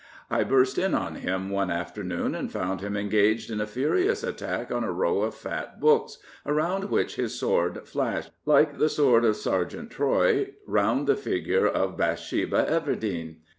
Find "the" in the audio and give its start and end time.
8.79-8.89, 11.05-11.15